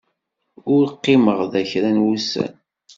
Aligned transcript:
Ad 0.71 0.81
qqimeɣ 0.93 1.39
da 1.51 1.61
kra 1.69 1.89
n 1.95 2.03
wussan. 2.05 2.53